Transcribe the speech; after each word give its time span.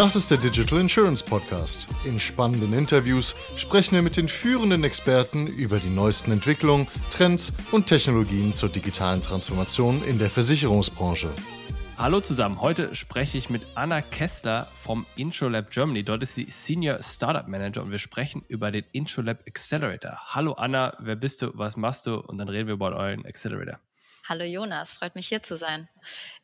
Das 0.00 0.16
ist 0.16 0.30
der 0.30 0.38
Digital 0.38 0.80
Insurance 0.80 1.22
Podcast. 1.22 1.86
In 2.06 2.18
spannenden 2.18 2.72
Interviews 2.72 3.36
sprechen 3.56 3.96
wir 3.96 4.00
mit 4.00 4.16
den 4.16 4.28
führenden 4.28 4.82
Experten 4.82 5.46
über 5.46 5.78
die 5.78 5.90
neuesten 5.90 6.32
Entwicklungen, 6.32 6.88
Trends 7.10 7.52
und 7.70 7.86
Technologien 7.86 8.54
zur 8.54 8.70
digitalen 8.70 9.22
Transformation 9.22 10.02
in 10.04 10.18
der 10.18 10.30
Versicherungsbranche. 10.30 11.28
Hallo 11.98 12.22
zusammen, 12.22 12.62
heute 12.62 12.94
spreche 12.94 13.36
ich 13.36 13.50
mit 13.50 13.66
Anna 13.74 14.00
Kessler 14.00 14.68
vom 14.82 15.04
IntroLab 15.16 15.70
Germany. 15.70 16.02
Dort 16.02 16.22
ist 16.22 16.34
sie 16.34 16.46
Senior 16.48 17.02
Startup 17.02 17.46
Manager 17.46 17.82
und 17.82 17.90
wir 17.90 17.98
sprechen 17.98 18.42
über 18.48 18.70
den 18.70 18.86
IntroLab 18.92 19.40
Accelerator. 19.46 20.16
Hallo 20.34 20.54
Anna, 20.54 20.96
wer 21.00 21.16
bist 21.16 21.42
du, 21.42 21.50
was 21.52 21.76
machst 21.76 22.06
du? 22.06 22.14
Und 22.14 22.38
dann 22.38 22.48
reden 22.48 22.68
wir 22.68 22.74
über 22.74 22.96
euren 22.96 23.26
Accelerator. 23.26 23.78
Hallo 24.28 24.44
Jonas, 24.44 24.92
freut 24.92 25.14
mich 25.14 25.28
hier 25.28 25.42
zu 25.42 25.56
sein. 25.56 25.88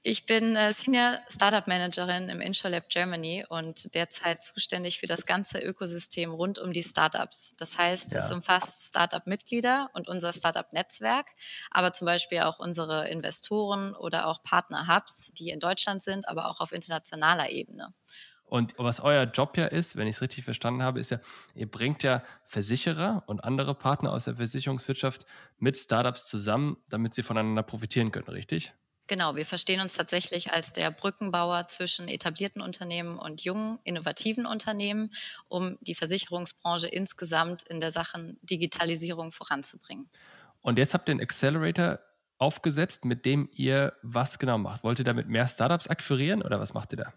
Ich 0.03 0.25
bin 0.25 0.57
äh, 0.57 0.73
Senior 0.73 1.19
Startup 1.29 1.67
Managerin 1.67 2.29
im 2.31 2.41
InsurLab 2.41 2.89
Germany 2.89 3.45
und 3.49 3.95
derzeit 3.95 4.43
zuständig 4.43 4.99
für 4.99 5.07
das 5.07 5.27
ganze 5.27 5.59
Ökosystem 5.59 6.33
rund 6.33 6.59
um 6.59 6.73
die 6.73 6.83
Startups. 6.83 7.55
Das 7.59 7.79
heißt, 7.79 8.13
ja. 8.13 8.19
es 8.19 8.31
umfasst 8.31 8.89
Startup-Mitglieder 8.89 9.91
und 9.93 10.09
unser 10.09 10.33
Startup-Netzwerk, 10.33 11.27
aber 11.71 11.93
zum 11.93 12.07
Beispiel 12.07 12.41
auch 12.41 12.59
unsere 12.59 13.09
Investoren 13.09 13.95
oder 13.95 14.27
auch 14.27 14.43
Partner-Hubs, 14.43 15.33
die 15.35 15.51
in 15.51 15.61
Deutschland 15.61 16.03
sind, 16.03 16.29
aber 16.29 16.49
auch 16.49 16.61
auf 16.61 16.73
internationaler 16.73 17.51
Ebene. 17.51 17.93
Und 18.47 18.75
was 18.79 19.01
euer 19.01 19.25
Job 19.25 19.57
ja 19.57 19.67
ist, 19.67 19.97
wenn 19.97 20.07
ich 20.07 20.17
es 20.17 20.23
richtig 20.23 20.45
verstanden 20.45 20.83
habe, 20.83 21.01
ist 21.01 21.11
ja, 21.11 21.19
ihr 21.55 21.69
bringt 21.69 22.05
ja 22.05 22.23
Versicherer 22.45 23.25
und 23.27 23.43
andere 23.43 23.75
Partner 23.75 24.13
aus 24.13 24.25
der 24.25 24.37
Versicherungswirtschaft 24.37 25.27
mit 25.59 25.77
Startups 25.77 26.27
zusammen, 26.27 26.77
damit 26.89 27.15
sie 27.15 27.25
voneinander 27.25 27.65
profitieren 27.65 28.13
können, 28.13 28.29
richtig? 28.29 28.73
Genau, 29.09 29.37
wir 29.37 29.47
verstehen 29.47 29.81
uns 29.81 29.95
tatsächlich 29.95 30.53
als 30.53 30.73
der 30.73 30.91
Brückenbauer 30.91 31.69
zwischen 31.69 32.09
etablierten 32.09 32.61
Unternehmen 32.61 33.19
und 33.19 33.43
jungen, 33.43 33.79
innovativen 33.85 34.47
Unternehmen, 34.47 35.13
um 35.49 35.79
die 35.81 35.95
Versicherungsbranche 35.95 36.89
insgesamt 36.89 37.63
in 37.69 37.81
der 37.81 37.93
Sachen 37.93 38.39
Digitalisierung 38.43 39.31
voranzubringen. 39.31 40.09
Und 40.61 40.79
jetzt 40.79 40.93
habt 40.93 41.09
ihr 41.09 41.13
einen 41.13 41.21
Accelerator 41.21 42.01
aufgesetzt, 42.39 43.05
mit 43.05 43.25
dem 43.25 43.49
ihr 43.53 43.93
was 44.03 44.41
genau 44.41 44.59
macht. 44.59 44.83
Wollt 44.83 44.99
ihr 44.99 45.05
damit 45.05 45.29
mehr 45.29 45.47
Startups 45.47 45.87
akquirieren 45.87 46.43
oder 46.43 46.59
was 46.59 46.75
macht 46.75 46.93
ihr 46.93 46.99
da? 46.99 47.13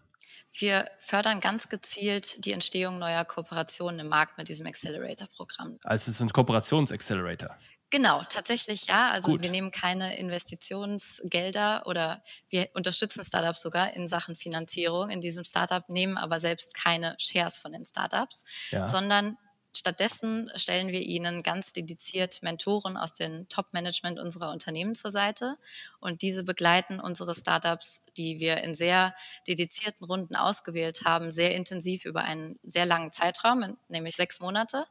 Wir 0.52 0.90
fördern 1.00 1.40
ganz 1.40 1.70
gezielt 1.70 2.46
die 2.46 2.52
Entstehung 2.52 3.00
neuer 3.00 3.24
Kooperationen 3.26 4.00
im 4.00 4.08
Markt 4.08 4.38
mit 4.38 4.50
diesem 4.50 4.66
Accelerator-Programm. 4.68 5.80
Also 5.84 6.10
es 6.10 6.16
ist 6.16 6.22
ein 6.22 6.30
Kooperationsaccelerator. 6.30 7.56
Genau, 7.92 8.22
tatsächlich 8.30 8.86
ja. 8.86 9.10
Also 9.10 9.32
Gut. 9.32 9.42
wir 9.42 9.50
nehmen 9.50 9.72
keine 9.72 10.18
Investitionsgelder 10.18 11.88
oder 11.88 12.24
wir 12.50 12.70
unterstützen 12.74 13.24
Startups 13.24 13.62
sogar 13.62 13.94
in 13.94 14.08
Sachen 14.08 14.36
Finanzierung 14.36 15.10
in 15.10 15.22
diesem 15.22 15.44
Startup, 15.44 15.88
nehmen 15.90 16.18
aber 16.18 16.40
selbst 16.40 16.76
keine 16.76 17.16
Shares 17.18 17.58
von 17.58 17.72
den 17.72 17.86
Startups, 17.86 18.44
ja. 18.70 18.86
sondern 18.86 19.38
Stattdessen 19.72 20.52
stellen 20.56 20.88
wir 20.88 21.02
Ihnen 21.02 21.44
ganz 21.44 21.74
dediziert 21.74 22.42
Mentoren 22.42 22.98
aus 22.98 23.14
dem 23.14 23.48
Top-Management 23.50 24.20
unserer 24.20 24.52
Unternehmen 24.52 24.96
zur 24.96 25.12
Seite 25.12 25.58
und 26.00 26.24
diese 26.24 26.44
begleiten 26.44 27.00
unsere 27.00 27.36
Startups, 27.36 28.02
die 28.18 28.40
wir 28.40 28.58
in 28.64 28.74
sehr 28.74 29.14
dedizierten 29.48 30.06
Runden 30.06 30.36
ausgewählt 30.36 31.02
haben, 31.06 31.32
sehr 31.32 31.56
intensiv 31.56 32.06
über 32.06 32.24
einen 32.24 32.60
sehr 32.64 32.86
langen 32.86 33.12
Zeitraum, 33.12 33.78
nämlich 33.90 34.16
sechs 34.16 34.40
Monate, 34.40 34.88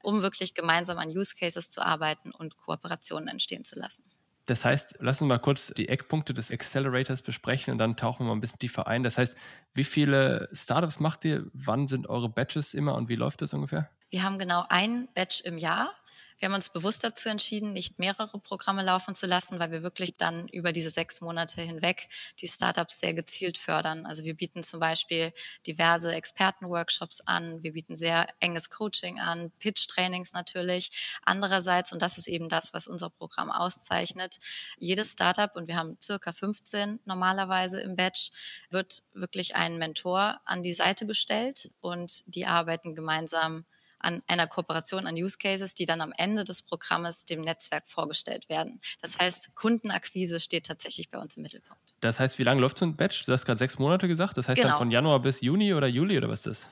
um 0.00 0.22
wirklich 0.22 0.54
gemeinsam 0.54 0.98
an 0.98 1.08
Use 1.08 1.34
Cases 1.34 1.68
zu 1.68 1.84
arbeiten 1.84 2.30
und 2.30 2.56
Kooperationen 2.56 3.28
entstehen 3.28 3.64
zu 3.64 3.78
lassen. 3.78 4.04
Das 4.46 4.64
heißt, 4.64 4.96
lass 5.00 5.20
uns 5.20 5.28
mal 5.28 5.38
kurz 5.38 5.72
die 5.76 5.88
Eckpunkte 5.88 6.32
des 6.34 6.50
Accelerators 6.50 7.22
besprechen 7.22 7.72
und 7.72 7.78
dann 7.78 7.96
tauchen 7.96 8.24
wir 8.24 8.30
mal 8.30 8.36
ein 8.36 8.40
bisschen 8.40 8.58
tiefer 8.58 8.86
ein. 8.86 9.02
Das 9.02 9.18
heißt, 9.18 9.36
wie 9.74 9.84
viele 9.84 10.48
Startups 10.52 10.98
macht 11.00 11.24
ihr? 11.24 11.46
Wann 11.52 11.88
sind 11.88 12.08
eure 12.08 12.28
Batches 12.28 12.74
immer 12.74 12.94
und 12.94 13.08
wie 13.08 13.16
läuft 13.16 13.42
das 13.42 13.52
ungefähr? 13.52 13.90
Wir 14.10 14.24
haben 14.24 14.40
genau 14.40 14.66
ein 14.68 15.08
Batch 15.14 15.40
im 15.42 15.56
Jahr. 15.56 15.94
Wir 16.40 16.48
haben 16.48 16.54
uns 16.54 16.70
bewusst 16.70 17.04
dazu 17.04 17.28
entschieden, 17.28 17.74
nicht 17.74 18.00
mehrere 18.00 18.40
Programme 18.40 18.82
laufen 18.82 19.14
zu 19.14 19.26
lassen, 19.26 19.60
weil 19.60 19.70
wir 19.70 19.84
wirklich 19.84 20.14
dann 20.14 20.48
über 20.48 20.72
diese 20.72 20.90
sechs 20.90 21.20
Monate 21.20 21.60
hinweg 21.62 22.08
die 22.40 22.48
Startups 22.48 22.98
sehr 22.98 23.14
gezielt 23.14 23.56
fördern. 23.56 24.06
Also 24.06 24.24
wir 24.24 24.34
bieten 24.34 24.64
zum 24.64 24.80
Beispiel 24.80 25.32
diverse 25.66 26.12
Expertenworkshops 26.12 27.20
an, 27.20 27.62
wir 27.62 27.74
bieten 27.74 27.94
sehr 27.94 28.26
enges 28.40 28.68
Coaching 28.68 29.20
an, 29.20 29.52
Pitch-Trainings 29.60 30.32
natürlich. 30.32 31.20
Andererseits, 31.22 31.92
und 31.92 32.02
das 32.02 32.18
ist 32.18 32.26
eben 32.26 32.48
das, 32.48 32.74
was 32.74 32.88
unser 32.88 33.10
Programm 33.10 33.52
auszeichnet, 33.52 34.38
jedes 34.76 35.12
Startup, 35.12 35.54
und 35.54 35.68
wir 35.68 35.76
haben 35.76 35.98
circa 36.02 36.32
15 36.32 36.98
normalerweise 37.04 37.80
im 37.80 37.94
Batch, 37.94 38.30
wird 38.70 39.04
wirklich 39.12 39.54
ein 39.54 39.78
Mentor 39.78 40.40
an 40.46 40.64
die 40.64 40.72
Seite 40.72 41.06
gestellt 41.06 41.70
und 41.80 42.24
die 42.26 42.46
arbeiten 42.46 42.96
gemeinsam 42.96 43.66
an 44.00 44.22
einer 44.26 44.46
Kooperation 44.46 45.06
an 45.06 45.14
Use 45.14 45.38
Cases, 45.38 45.74
die 45.74 45.84
dann 45.84 46.00
am 46.00 46.12
Ende 46.16 46.44
des 46.44 46.62
Programmes 46.62 47.24
dem 47.24 47.42
Netzwerk 47.42 47.86
vorgestellt 47.86 48.48
werden. 48.48 48.80
Das 49.00 49.18
heißt, 49.18 49.54
Kundenakquise 49.54 50.40
steht 50.40 50.66
tatsächlich 50.66 51.10
bei 51.10 51.18
uns 51.18 51.36
im 51.36 51.42
Mittelpunkt. 51.42 51.94
Das 52.00 52.18
heißt, 52.18 52.38
wie 52.38 52.44
lange 52.44 52.60
läuft 52.60 52.78
so 52.78 52.86
ein 52.86 52.96
Batch? 52.96 53.26
Du 53.26 53.32
hast 53.32 53.44
gerade 53.44 53.58
sechs 53.58 53.78
Monate 53.78 54.08
gesagt. 54.08 54.36
Das 54.36 54.48
heißt 54.48 54.56
genau. 54.56 54.70
dann 54.70 54.78
von 54.78 54.90
Januar 54.90 55.20
bis 55.20 55.40
Juni 55.40 55.74
oder 55.74 55.86
Juli 55.86 56.16
oder 56.16 56.28
was 56.28 56.46
ist 56.46 56.46
das? 56.46 56.70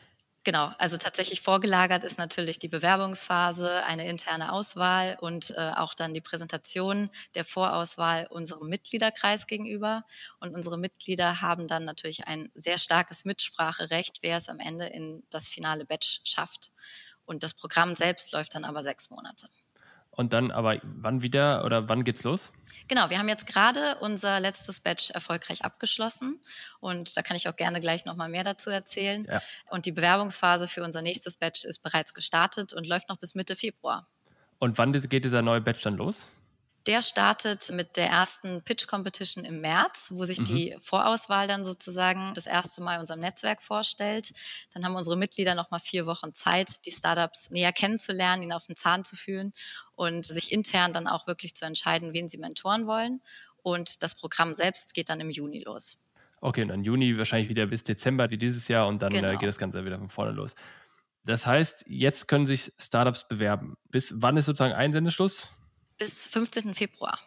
Genau, 0.48 0.72
also 0.78 0.96
tatsächlich 0.96 1.42
vorgelagert 1.42 2.04
ist 2.04 2.16
natürlich 2.16 2.58
die 2.58 2.68
Bewerbungsphase, 2.68 3.84
eine 3.84 4.08
interne 4.08 4.52
Auswahl 4.52 5.18
und 5.20 5.50
äh, 5.50 5.72
auch 5.76 5.92
dann 5.92 6.14
die 6.14 6.22
Präsentation 6.22 7.10
der 7.34 7.44
Vorauswahl 7.44 8.26
unserem 8.30 8.68
Mitgliederkreis 8.68 9.46
gegenüber. 9.46 10.04
Und 10.40 10.54
unsere 10.54 10.78
Mitglieder 10.78 11.42
haben 11.42 11.68
dann 11.68 11.84
natürlich 11.84 12.28
ein 12.28 12.50
sehr 12.54 12.78
starkes 12.78 13.26
Mitspracherecht, 13.26 14.20
wer 14.22 14.38
es 14.38 14.48
am 14.48 14.58
Ende 14.58 14.86
in 14.86 15.22
das 15.28 15.50
finale 15.50 15.84
Batch 15.84 16.20
schafft. 16.24 16.70
Und 17.28 17.42
das 17.42 17.52
Programm 17.52 17.94
selbst 17.94 18.32
läuft 18.32 18.54
dann 18.54 18.64
aber 18.64 18.82
sechs 18.82 19.10
Monate. 19.10 19.48
Und 20.10 20.32
dann 20.32 20.50
aber 20.50 20.80
wann 20.82 21.20
wieder 21.20 21.62
oder 21.64 21.88
wann 21.90 22.02
geht's 22.02 22.24
los? 22.24 22.52
Genau, 22.88 23.10
wir 23.10 23.18
haben 23.18 23.28
jetzt 23.28 23.46
gerade 23.46 23.98
unser 24.00 24.40
letztes 24.40 24.80
Batch 24.80 25.10
erfolgreich 25.10 25.62
abgeschlossen 25.62 26.40
und 26.80 27.16
da 27.16 27.22
kann 27.22 27.36
ich 27.36 27.48
auch 27.48 27.54
gerne 27.54 27.80
gleich 27.80 28.06
nochmal 28.06 28.30
mehr 28.30 28.44
dazu 28.44 28.70
erzählen. 28.70 29.28
Ja. 29.30 29.42
Und 29.68 29.84
die 29.84 29.92
Bewerbungsphase 29.92 30.66
für 30.68 30.82
unser 30.82 31.02
nächstes 31.02 31.36
Batch 31.36 31.64
ist 31.64 31.80
bereits 31.82 32.14
gestartet 32.14 32.72
und 32.72 32.88
läuft 32.88 33.10
noch 33.10 33.18
bis 33.18 33.34
Mitte 33.34 33.54
Februar. 33.54 34.08
Und 34.58 34.78
wann 34.78 34.92
geht 34.92 35.24
dieser 35.24 35.42
neue 35.42 35.60
Batch 35.60 35.82
dann 35.82 35.96
los? 35.96 36.28
Der 36.88 37.03
startet 37.03 37.71
mit 37.71 37.99
der 37.99 38.06
ersten 38.09 38.62
Pitch 38.62 38.87
Competition 38.87 39.44
im 39.44 39.60
März, 39.60 40.10
wo 40.10 40.25
sich 40.25 40.38
mhm. 40.38 40.44
die 40.47 40.76
Vorauswahl 40.81 41.47
dann 41.47 41.62
sozusagen 41.62 42.32
das 42.32 42.47
erste 42.47 42.82
Mal 42.82 42.99
unserem 42.99 43.21
Netzwerk 43.21 43.60
vorstellt. 43.60 44.32
Dann 44.72 44.87
haben 44.87 44.97
unsere 44.97 45.19
Mitglieder 45.19 45.54
noch 45.54 45.71
mal 45.71 45.81
vier 45.81 46.06
Wochen 46.06 46.32
Zeit, 46.32 46.87
die 46.87 46.91
Startups 46.91 47.50
näher 47.50 47.75
kennenzulernen, 47.75 48.43
ihnen 48.43 48.53
auf 48.53 48.65
den 48.65 48.75
Zahn 48.75 49.04
zu 49.04 49.16
fühlen 49.16 49.53
und 49.97 50.25
sich 50.25 50.50
intern 50.50 50.94
dann 50.94 51.06
auch 51.06 51.26
wirklich 51.26 51.54
zu 51.54 51.66
entscheiden, 51.66 52.15
wen 52.15 52.31
sie 52.31 52.38
mentoren 52.38 52.87
wollen. 52.87 53.20
Und 53.62 54.03
das 54.03 54.15
Programm 54.15 54.55
selbst 54.55 54.94
geht 54.94 55.10
dann 55.10 55.20
im 55.20 55.28
Juni 55.28 55.60
los. 55.60 55.99
Okay, 56.41 56.62
und 56.62 56.69
dann 56.69 56.84
Juni 56.84 57.19
wahrscheinlich 57.19 57.50
wieder 57.50 57.66
bis 57.66 57.84
Dezember 57.84 58.31
wie 58.31 58.38
dieses 58.38 58.66
Jahr 58.66 58.88
und 58.88 59.03
dann 59.03 59.12
äh, 59.12 59.20
genau. 59.20 59.38
geht 59.38 59.49
das 59.49 59.59
Ganze 59.59 59.84
wieder 59.84 59.99
von 59.99 60.09
vorne 60.09 60.32
los. 60.32 60.55
Das 61.26 61.47
heißt, 61.47 61.84
jetzt 61.87 62.28
können 62.28 62.47
sich 62.47 62.72
Startups 62.78 63.28
bewerben. 63.28 63.76
Bis 63.91 64.15
wann 64.16 64.38
ist 64.38 64.47
sozusagen 64.47 64.72
Einsendeschluss? 64.72 65.49
Bis 65.98 66.26
15. 66.26 66.75
Februar. 66.75 67.19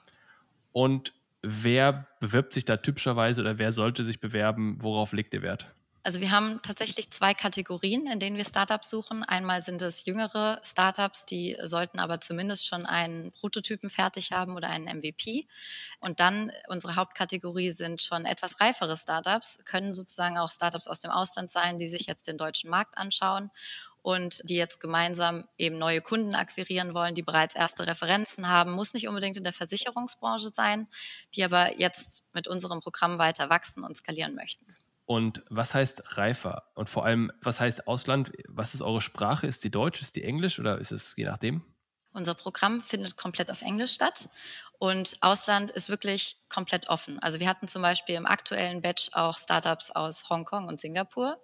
Und 0.72 1.14
wer 1.42 2.08
bewirbt 2.20 2.54
sich 2.54 2.66
da 2.66 2.78
typischerweise 2.78 3.42
oder 3.42 3.58
wer 3.58 3.72
sollte 3.72 4.04
sich 4.04 4.20
bewerben? 4.20 4.78
Worauf 4.82 5.14
legt 5.14 5.34
ihr 5.34 5.42
Wert? 5.42 5.68
Also 6.04 6.20
wir 6.20 6.32
haben 6.32 6.60
tatsächlich 6.64 7.12
zwei 7.12 7.36
Kategorien, 7.36 8.08
in 8.08 8.20
denen 8.20 8.36
wir 8.36 8.46
Startups 8.46 8.90
suchen. 8.90 9.24
Einmal 9.24 9.62
sind 9.62 9.84
es 9.84 10.06
jüngere 10.06 10.60
Startups, 10.64 11.28
die 11.28 11.56
sollten 11.62 12.00
aber 12.00 12.20
zumindest 12.20 12.66
schon 12.66 12.88
einen 12.88 13.32
Prototypen 13.32 13.92
fertig 13.92 14.32
haben 14.32 14.56
oder 14.56 14.68
einen 14.70 14.86
MVP. 14.86 15.48
Und 16.00 16.20
dann 16.20 16.52
unsere 16.70 16.96
Hauptkategorie 16.96 17.70
sind 17.70 18.02
schon 18.02 18.26
etwas 18.26 18.60
reifere 18.60 18.98
Startups, 18.98 19.60
können 19.64 19.94
sozusagen 19.94 20.40
auch 20.40 20.50
Startups 20.50 20.88
aus 20.88 21.02
dem 21.02 21.12
Ausland 21.12 21.52
sein, 21.52 21.78
die 21.78 21.88
sich 21.88 22.08
jetzt 22.08 22.28
den 22.28 22.40
deutschen 22.40 22.72
Markt 22.72 22.98
anschauen 22.98 23.52
und 24.02 24.42
die 24.44 24.56
jetzt 24.56 24.80
gemeinsam 24.80 25.46
eben 25.58 25.78
neue 25.78 26.02
Kunden 26.02 26.36
akquirieren 26.36 26.94
wollen, 26.94 27.16
die 27.16 27.22
bereits 27.22 27.56
erste 27.56 27.88
Referenzen 27.88 28.50
haben, 28.50 28.72
muss 28.72 28.94
nicht 28.94 29.08
unbedingt 29.08 29.38
in 29.38 29.44
der 29.44 29.54
Versicherungsbranche 29.54 30.50
sein, 30.54 30.88
die 31.36 31.44
aber 31.44 31.80
jetzt 31.80 32.26
mit 32.34 32.48
unserem 32.48 32.80
Programm 32.80 33.20
weiter 33.20 33.50
wachsen 33.50 33.84
und 33.84 33.96
skalieren 33.96 34.36
möchten. 34.36 34.66
Und 35.06 35.44
was 35.50 35.76
heißt 35.76 36.18
reifer? 36.18 36.64
Und 36.74 36.90
vor 36.90 37.06
allem, 37.06 37.32
was 37.42 37.60
heißt 37.60 37.88
Ausland? 37.88 38.32
Was 38.48 38.74
ist 38.74 38.82
eure 38.82 39.02
Sprache? 39.02 39.46
Ist 39.46 39.64
die 39.64 39.72
Deutsch, 39.72 40.02
ist 40.02 40.16
die 40.16 40.24
Englisch 40.24 40.60
oder 40.60 40.80
ist 40.80 40.92
es 40.92 41.14
je 41.18 41.26
nachdem? 41.26 41.64
Unser 42.14 42.34
Programm 42.34 42.82
findet 42.82 43.16
komplett 43.16 43.52
auf 43.52 43.62
Englisch 43.62 43.94
statt 43.94 44.30
und 44.80 45.16
Ausland 45.22 45.70
ist 45.70 45.90
wirklich 45.90 46.38
komplett 46.50 46.90
offen. 46.90 47.20
Also 47.20 47.40
wir 47.40 47.48
hatten 47.48 47.68
zum 47.68 47.84
Beispiel 47.84 48.16
im 48.16 48.26
aktuellen 48.26 48.82
Batch 48.82 49.10
auch 49.14 49.38
Startups 49.38 49.92
aus 49.92 50.28
Hongkong 50.30 50.68
und 50.68 50.82
Singapur, 50.82 51.40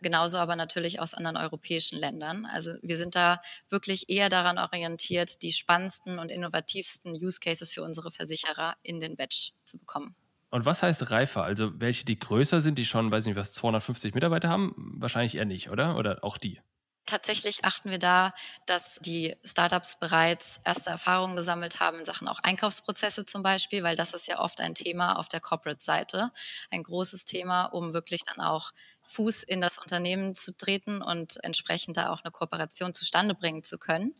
genauso 0.00 0.38
aber 0.38 0.56
natürlich 0.56 0.98
aus 0.98 1.14
anderen 1.14 1.36
europäischen 1.36 1.98
Ländern. 1.98 2.46
Also 2.46 2.72
wir 2.82 2.96
sind 2.96 3.14
da 3.14 3.42
wirklich 3.68 4.08
eher 4.08 4.30
daran 4.30 4.58
orientiert, 4.58 5.42
die 5.42 5.52
spannendsten 5.52 6.18
und 6.18 6.30
innovativsten 6.30 7.12
Use 7.12 7.40
Cases 7.40 7.70
für 7.70 7.82
unsere 7.82 8.10
Versicherer 8.10 8.74
in 8.82 9.00
den 9.00 9.16
Batch 9.16 9.52
zu 9.64 9.78
bekommen. 9.78 10.16
Und 10.50 10.64
was 10.64 10.82
heißt 10.82 11.10
reifer? 11.10 11.44
Also 11.44 11.78
welche, 11.78 12.06
die 12.06 12.18
größer 12.18 12.62
sind, 12.62 12.78
die 12.78 12.86
schon, 12.86 13.10
weiß 13.10 13.26
nicht 13.26 13.36
was, 13.36 13.52
250 13.52 14.14
Mitarbeiter 14.14 14.48
haben? 14.48 14.94
Wahrscheinlich 14.98 15.34
eher 15.34 15.44
nicht, 15.44 15.68
oder? 15.68 15.96
Oder 15.96 16.24
auch 16.24 16.38
die? 16.38 16.62
Tatsächlich 17.08 17.64
achten 17.64 17.90
wir 17.90 17.98
da, 17.98 18.34
dass 18.66 18.96
die 19.00 19.34
Startups 19.42 19.98
bereits 19.98 20.60
erste 20.66 20.90
Erfahrungen 20.90 21.36
gesammelt 21.36 21.80
haben 21.80 22.00
in 22.00 22.04
Sachen 22.04 22.28
auch 22.28 22.38
Einkaufsprozesse 22.40 23.24
zum 23.24 23.42
Beispiel, 23.42 23.82
weil 23.82 23.96
das 23.96 24.12
ist 24.12 24.28
ja 24.28 24.40
oft 24.40 24.60
ein 24.60 24.74
Thema 24.74 25.18
auf 25.18 25.26
der 25.30 25.40
Corporate-Seite, 25.40 26.30
ein 26.70 26.82
großes 26.82 27.24
Thema, 27.24 27.64
um 27.64 27.94
wirklich 27.94 28.20
dann 28.24 28.44
auch 28.44 28.72
Fuß 29.04 29.42
in 29.42 29.62
das 29.62 29.78
Unternehmen 29.78 30.34
zu 30.34 30.54
treten 30.54 31.00
und 31.00 31.42
entsprechend 31.42 31.96
da 31.96 32.10
auch 32.10 32.22
eine 32.22 32.30
Kooperation 32.30 32.92
zustande 32.92 33.34
bringen 33.34 33.64
zu 33.64 33.78
können. 33.78 34.14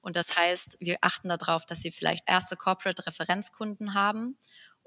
Und 0.00 0.16
das 0.16 0.36
heißt, 0.36 0.78
wir 0.80 0.98
achten 1.00 1.28
darauf, 1.28 1.64
dass 1.64 1.80
sie 1.80 1.92
vielleicht 1.92 2.28
erste 2.28 2.56
Corporate-Referenzkunden 2.56 3.94
haben 3.94 4.36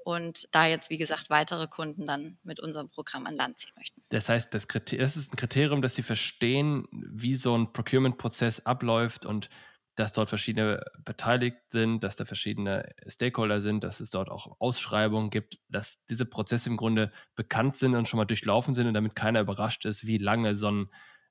und 0.06 0.46
da 0.52 0.66
jetzt, 0.66 0.88
wie 0.88 0.98
gesagt, 0.98 1.30
weitere 1.30 1.66
Kunden 1.66 2.06
dann 2.06 2.38
mit 2.44 2.60
unserem 2.60 2.88
Programm 2.88 3.26
an 3.26 3.34
Land 3.34 3.58
ziehen 3.58 3.72
möchten. 3.76 4.00
Das 4.10 4.28
heißt, 4.28 4.54
das, 4.54 4.68
das 4.68 5.16
ist 5.16 5.32
ein 5.32 5.36
Kriterium, 5.36 5.82
dass 5.82 5.96
Sie 5.96 6.04
verstehen, 6.04 6.86
wie 6.92 7.34
so 7.34 7.58
ein 7.58 7.72
Procurement-Prozess 7.72 8.64
abläuft 8.64 9.26
und 9.26 9.48
dass 9.96 10.12
dort 10.12 10.28
verschiedene 10.28 10.80
beteiligt 11.04 11.56
sind, 11.70 12.04
dass 12.04 12.14
da 12.14 12.24
verschiedene 12.24 12.88
Stakeholder 13.08 13.60
sind, 13.60 13.82
dass 13.82 13.98
es 13.98 14.10
dort 14.10 14.28
auch 14.28 14.60
Ausschreibungen 14.60 15.30
gibt, 15.30 15.58
dass 15.68 15.98
diese 16.08 16.24
Prozesse 16.24 16.68
im 16.68 16.76
Grunde 16.76 17.10
bekannt 17.34 17.74
sind 17.74 17.96
und 17.96 18.06
schon 18.06 18.18
mal 18.18 18.26
durchlaufen 18.26 18.74
sind 18.74 18.86
und 18.86 18.94
damit 18.94 19.16
keiner 19.16 19.40
überrascht 19.40 19.86
ist, 19.86 20.06
wie 20.06 20.18
lange 20.18 20.54
so 20.54 20.70
ein 20.70 20.88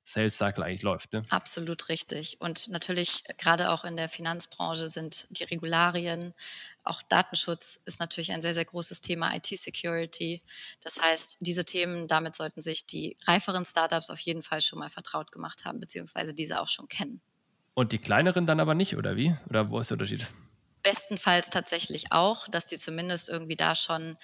Sales 0.07 0.37
Cycle 0.37 0.63
eigentlich 0.63 0.83
läuft. 0.83 1.13
Ne? 1.13 1.25
Absolut 1.29 1.89
richtig. 1.89 2.37
Und 2.39 2.67
natürlich, 2.67 3.23
gerade 3.37 3.71
auch 3.71 3.83
in 3.83 3.97
der 3.97 4.07
Finanzbranche 4.07 4.87
sind 4.87 5.27
die 5.31 5.43
Regularien, 5.43 6.35
auch 6.83 7.01
Datenschutz 7.01 7.79
ist 7.85 7.99
natürlich 7.99 8.31
ein 8.31 8.43
sehr, 8.43 8.53
sehr 8.53 8.65
großes 8.65 9.01
Thema, 9.01 9.35
IT-Security. 9.35 10.43
Das 10.81 11.01
heißt, 11.01 11.37
diese 11.39 11.65
Themen, 11.65 12.07
damit 12.07 12.35
sollten 12.35 12.61
sich 12.61 12.85
die 12.85 13.17
reiferen 13.25 13.65
Startups 13.65 14.11
auf 14.11 14.19
jeden 14.19 14.43
Fall 14.43 14.61
schon 14.61 14.77
mal 14.77 14.91
vertraut 14.91 15.31
gemacht 15.31 15.65
haben, 15.65 15.79
beziehungsweise 15.79 16.35
diese 16.35 16.61
auch 16.61 16.67
schon 16.67 16.87
kennen. 16.87 17.19
Und 17.73 17.91
die 17.91 17.97
kleineren 17.97 18.45
dann 18.45 18.59
aber 18.59 18.75
nicht, 18.75 18.95
oder 18.95 19.15
wie? 19.15 19.35
Oder 19.49 19.71
wo 19.71 19.79
ist 19.79 19.89
der 19.89 19.95
Unterschied? 19.95 20.27
bestenfalls 20.85 21.49
tatsächlich 21.49 22.11
auch, 22.11 22.47
dass 22.47 22.67
die 22.67 22.77
zumindest 22.77 23.27
irgendwie 23.27 23.55
da 23.55 23.73
schon, 23.73 24.17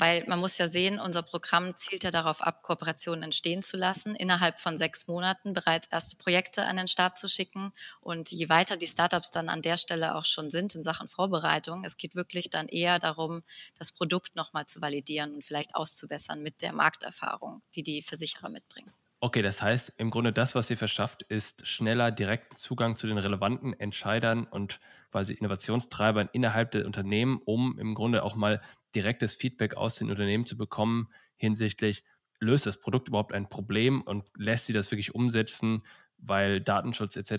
weil 0.00 0.24
man 0.26 0.40
muss 0.40 0.58
ja 0.58 0.68
sehen, 0.68 1.00
unser 1.00 1.22
Programm 1.22 1.76
zielt 1.76 2.04
ja 2.04 2.10
darauf 2.10 2.42
ab, 2.42 2.62
Kooperationen 2.62 3.22
entstehen 3.22 3.62
zu 3.62 3.76
lassen, 3.76 4.14
innerhalb 4.14 4.60
von 4.60 4.78
sechs 4.78 5.06
Monaten 5.06 5.52
bereits 5.52 5.88
erste 5.88 6.16
Projekte 6.16 6.64
an 6.64 6.76
den 6.76 6.88
Start 6.88 7.18
zu 7.18 7.28
schicken. 7.28 7.72
Und 8.00 8.30
je 8.30 8.48
weiter 8.48 8.76
die 8.76 8.86
Startups 8.86 9.30
dann 9.30 9.48
an 9.48 9.62
der 9.62 9.76
Stelle 9.76 10.14
auch 10.14 10.24
schon 10.24 10.50
sind 10.50 10.74
in 10.74 10.82
Sachen 10.82 11.08
Vorbereitung, 11.08 11.84
es 11.84 11.96
geht 11.96 12.14
wirklich 12.14 12.50
dann 12.50 12.68
eher 12.68 12.98
darum, 12.98 13.42
das 13.78 13.92
Produkt 13.92 14.36
nochmal 14.36 14.66
zu 14.66 14.80
validieren 14.80 15.34
und 15.34 15.44
vielleicht 15.44 15.74
auszubessern 15.74 16.42
mit 16.42 16.62
der 16.62 16.72
Markterfahrung, 16.72 17.62
die 17.74 17.82
die 17.82 18.02
Versicherer 18.02 18.48
mitbringen. 18.48 18.92
Okay, 19.20 19.40
das 19.40 19.62
heißt, 19.62 19.94
im 19.96 20.10
Grunde 20.10 20.32
das, 20.32 20.54
was 20.54 20.70
ihr 20.70 20.76
verschafft, 20.76 21.22
ist 21.22 21.66
schneller 21.66 22.10
direkten 22.10 22.56
Zugang 22.56 22.96
zu 22.96 23.06
den 23.06 23.16
relevanten 23.16 23.72
Entscheidern 23.72 24.44
und 24.44 24.78
quasi 25.10 25.32
Innovationstreibern 25.32 26.28
innerhalb 26.32 26.70
der 26.72 26.84
Unternehmen, 26.84 27.40
um 27.44 27.78
im 27.78 27.94
Grunde 27.94 28.22
auch 28.22 28.34
mal 28.34 28.60
direktes 28.96 29.34
Feedback 29.34 29.74
aus 29.74 29.96
den 29.96 30.10
Unternehmen 30.10 30.46
zu 30.46 30.56
bekommen 30.56 31.08
hinsichtlich, 31.36 32.02
löst 32.40 32.66
das 32.66 32.80
Produkt 32.80 33.08
überhaupt 33.08 33.32
ein 33.32 33.48
Problem 33.48 34.02
und 34.02 34.24
lässt 34.36 34.66
sie 34.66 34.72
das 34.72 34.90
wirklich 34.90 35.14
umsetzen, 35.14 35.82
weil 36.18 36.60
Datenschutz 36.60 37.16
etc. 37.16 37.30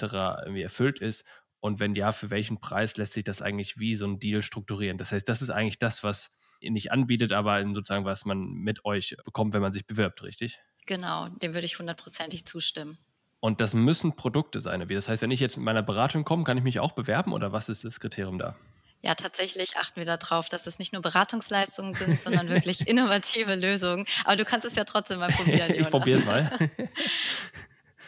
irgendwie 0.45 0.61
erfüllt 0.61 0.99
ist 0.99 1.25
und 1.59 1.79
wenn 1.79 1.95
ja, 1.95 2.11
für 2.11 2.29
welchen 2.29 2.59
Preis 2.59 2.97
lässt 2.97 3.13
sich 3.13 3.23
das 3.23 3.41
eigentlich 3.41 3.79
wie 3.79 3.95
so 3.95 4.05
ein 4.05 4.19
Deal 4.19 4.41
strukturieren? 4.41 4.97
Das 4.97 5.11
heißt, 5.11 5.27
das 5.27 5.41
ist 5.41 5.49
eigentlich 5.49 5.79
das, 5.79 6.03
was 6.03 6.31
ihr 6.59 6.71
nicht 6.71 6.91
anbietet, 6.91 7.33
aber 7.33 7.61
sozusagen, 7.61 8.05
was 8.05 8.25
man 8.25 8.39
mit 8.39 8.85
euch 8.85 9.15
bekommt, 9.25 9.53
wenn 9.53 9.61
man 9.61 9.73
sich 9.73 9.85
bewirbt, 9.85 10.23
richtig? 10.23 10.59
Genau, 10.85 11.29
dem 11.29 11.53
würde 11.53 11.65
ich 11.65 11.77
hundertprozentig 11.77 12.45
zustimmen. 12.45 12.97
Und 13.39 13.61
das 13.61 13.73
müssen 13.73 14.15
Produkte 14.15 14.61
sein. 14.61 14.87
Das 14.87 15.09
heißt, 15.09 15.21
wenn 15.21 15.31
ich 15.31 15.39
jetzt 15.39 15.57
mit 15.57 15.65
meiner 15.65 15.83
Beratung 15.83 16.23
komme, 16.23 16.43
kann 16.43 16.57
ich 16.57 16.63
mich 16.63 16.79
auch 16.79 16.93
bewerben 16.93 17.33
oder 17.33 17.51
was 17.51 17.69
ist 17.69 17.83
das 17.83 17.99
Kriterium 17.99 18.39
da? 18.39 18.55
Ja, 19.01 19.15
tatsächlich 19.15 19.77
achten 19.77 19.97
wir 19.97 20.05
darauf, 20.05 20.49
dass 20.49 20.65
es 20.67 20.79
nicht 20.79 20.91
nur 20.91 21.01
Beratungsleistungen 21.01 21.93
sind, 21.93 22.19
sondern 22.19 22.49
wirklich 22.49 22.87
innovative 22.87 23.55
Lösungen. 23.55 24.05
Aber 24.25 24.35
du 24.35 24.45
kannst 24.45 24.65
es 24.67 24.75
ja 24.75 24.83
trotzdem 24.83 25.19
mal 25.19 25.29
probieren. 25.29 25.73
ich 25.73 25.89
probiere 25.89 26.19
es 26.19 26.25
mal. 26.25 26.49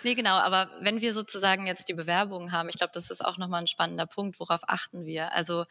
Nee, 0.03 0.15
genau, 0.15 0.37
aber 0.37 0.69
wenn 0.79 1.01
wir 1.01 1.13
sozusagen 1.13 1.67
jetzt 1.67 1.89
die 1.89 1.93
Bewerbungen 1.93 2.51
haben, 2.53 2.69
ich 2.69 2.75
glaube, 2.75 2.91
das 2.93 3.11
ist 3.11 3.23
auch 3.23 3.37
nochmal 3.37 3.61
ein 3.61 3.67
spannender 3.67 4.05
Punkt, 4.05 4.39
worauf 4.39 4.61
achten 4.67 5.05
wir? 5.05 5.33
Also 5.33 5.65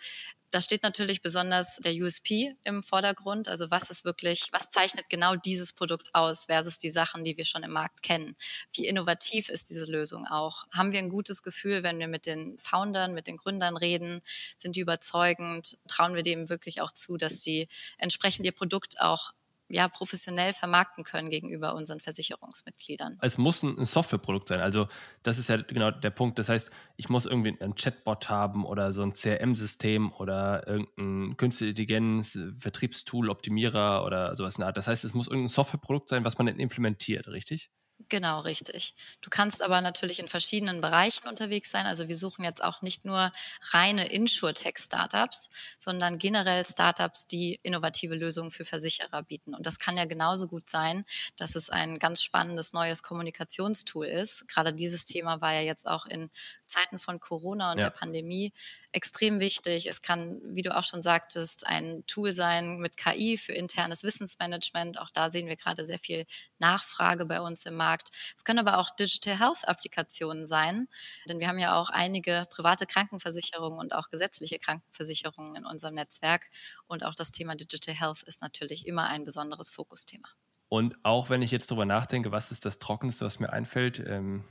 da 0.51 0.61
steht 0.61 0.83
natürlich 0.83 1.21
besonders 1.21 1.77
der 1.77 1.93
USP 1.93 2.55
im 2.65 2.83
Vordergrund. 2.83 3.49
Also 3.49 3.71
was 3.71 3.91
ist 3.91 4.05
wirklich, 4.05 4.49
was 4.53 4.71
zeichnet 4.71 5.09
genau 5.11 5.35
dieses 5.35 5.73
Produkt 5.73 6.15
aus 6.15 6.47
versus 6.47 6.79
die 6.79 6.89
Sachen, 6.91 7.25
die 7.25 7.37
wir 7.37 7.45
schon 7.45 7.63
im 7.63 7.73
Markt 7.73 8.03
kennen? 8.03 8.35
Wie 8.73 8.87
innovativ 8.87 9.49
ist 9.49 9.71
diese 9.71 9.85
Lösung 9.91 10.27
auch? 10.27 10.67
Haben 10.73 10.93
wir 10.93 10.99
ein 10.99 11.11
gutes 11.11 11.43
Gefühl, 11.43 11.83
wenn 11.83 11.99
wir 11.99 12.09
mit 12.09 12.27
den 12.27 12.59
Foundern, 12.59 13.15
mit 13.15 13.27
den 13.27 13.37
Gründern 13.37 13.77
reden? 13.77 14.21
Sind 14.57 14.77
die 14.77 14.81
überzeugend? 14.81 15.79
Trauen 15.87 16.15
wir 16.15 16.23
dem 16.23 16.49
wirklich 16.49 16.81
auch 16.81 16.93
zu, 16.93 17.17
dass 17.17 17.43
sie 17.43 17.69
entsprechend 17.99 18.47
ihr 18.47 18.53
Produkt 18.53 19.01
auch 19.01 19.33
ja, 19.69 19.89
professionell 19.89 20.53
vermarkten 20.53 21.05
können 21.05 21.31
gegenüber 21.31 21.75
unseren 21.75 22.01
Versicherungsmitgliedern. 22.01 23.19
Es 23.21 23.39
muss 23.39 23.63
ein 23.63 23.85
Softwareprodukt 23.85 24.49
sein. 24.49 24.61
Also 24.61 24.89
das 25.23 25.39
ist 25.39 25.49
ja 25.49 25.57
genau 25.57 25.91
der 25.91 26.11
Punkt. 26.11 26.39
Das 26.39 26.49
heißt, 26.49 26.71
ich 26.97 27.09
muss 27.09 27.27
irgendwie 27.27 27.61
einen 27.61 27.75
Chatbot 27.75 28.31
haben 28.31 28.65
oder 28.65 28.93
so 28.93 29.03
ein 29.03 29.13
CRM-System 29.13 30.13
oder 30.13 30.67
irgendein 30.67 31.37
künstliche 31.37 31.71
Intelligenz, 31.71 32.39
Vertriebstool, 32.59 33.29
Optimierer 33.29 34.05
oder 34.05 34.35
sowas 34.35 34.57
in 34.57 34.61
der 34.61 34.69
Art. 34.69 34.77
Das 34.77 34.89
heißt, 34.89 35.05
es 35.05 35.15
muss 35.15 35.29
irgendein 35.29 35.49
Softwareprodukt 35.49 36.09
sein, 36.09 36.25
was 36.25 36.39
man 36.39 36.47
dann 36.47 36.59
implementiert, 36.59 37.29
richtig? 37.29 37.71
Genau, 38.11 38.41
richtig. 38.41 38.95
Du 39.21 39.29
kannst 39.29 39.63
aber 39.63 39.83
natürlich 39.83 40.19
in 40.19 40.29
verschiedenen 40.29 40.81
Bereichen 40.81 41.29
unterwegs 41.29 41.71
sein. 41.71 41.85
Also 41.85 42.09
wir 42.09 42.17
suchen 42.17 42.43
jetzt 42.43 42.65
auch 42.65 42.81
nicht 42.81 43.05
nur 43.05 43.31
reine 43.71 44.11
Insure-Tech-Startups, 44.11 45.51
sondern 45.79 46.19
generell 46.19 46.65
Startups, 46.65 47.27
die 47.27 47.61
innovative 47.63 48.15
Lösungen 48.15 48.51
für 48.51 48.65
Versicherer 48.65 49.23
bieten. 49.25 49.55
Und 49.55 49.67
das 49.67 49.79
kann 49.79 49.99
ja 49.99 50.07
genauso 50.07 50.49
gut 50.49 50.71
sein, 50.71 51.05
dass 51.37 51.55
es 51.55 51.69
ein 51.69 51.99
ganz 51.99 52.23
spannendes 52.23 52.73
neues 52.73 53.03
Kommunikationstool 53.03 54.07
ist. 54.07 54.49
Gerade 54.49 54.73
dieses 54.73 55.05
Thema 55.05 55.43
war 55.43 55.53
ja 55.53 55.61
jetzt 55.61 55.87
auch 55.87 56.07
in 56.07 56.31
Zeiten 56.67 56.99
von 56.99 57.21
Corona 57.21 57.73
und 57.73 57.79
ja. 57.79 57.85
der 57.85 57.91
Pandemie 57.91 58.55
extrem 58.93 59.41
wichtig. 59.41 59.87
Es 59.87 60.03
kann, 60.03 60.41
wie 60.45 60.63
du 60.63 60.75
auch 60.77 60.85
schon 60.85 61.03
sagtest, 61.03 61.67
ein 61.67 62.05
Tool 62.07 62.33
sein 62.33 62.79
mit 62.79 62.97
KI 62.97 63.37
für 63.39 63.53
internes 63.53 64.03
Wissensmanagement. 64.03 64.99
Auch 64.99 65.11
da 65.11 65.31
sehen 65.31 65.47
wir 65.47 65.57
gerade 65.57 65.85
sehr 65.85 65.99
viel 65.99 66.27
Nachfrage 66.59 67.27
bei 67.27 67.41
uns 67.41 67.67
im 67.67 67.75
Markt. 67.75 68.11
Es 68.35 68.45
können 68.45 68.61
aber 68.61 68.79
auch 68.79 68.91
Digital 68.97 69.39
Health 69.39 69.69
Applikationen 69.69 70.47
sein, 70.47 70.89
denn 71.29 71.39
wir 71.41 71.49
haben 71.49 71.59
ja 71.59 71.75
auch 71.75 71.91
einige 71.91 72.47
private 72.51 72.87
Krankenversicherungen 72.87 73.79
und 73.79 73.95
auch 73.95 74.09
gesetzliche 74.09 74.59
Krankenversicherungen 74.59 75.57
in 75.57 75.67
unserem 75.67 75.95
Netzwerk. 75.95 76.51
Und 76.87 77.05
auch 77.05 77.15
das 77.15 77.31
Thema 77.33 77.55
Digital 77.55 77.95
Health 77.95 78.23
ist 78.23 78.43
natürlich 78.43 78.87
immer 78.87 79.09
ein 79.09 79.25
besonderes 79.25 79.71
Fokusthema. 79.71 80.29
Und 80.71 80.97
auch 81.03 81.31
wenn 81.31 81.41
ich 81.41 81.51
jetzt 81.51 81.71
darüber 81.71 81.87
nachdenke, 81.87 82.31
was 82.31 82.53
ist 82.53 82.67
das 82.67 82.79
Trockenste, 82.79 83.25
was 83.25 83.41
mir 83.41 83.51
einfällt. 83.51 84.01
Ähm, 84.07 84.45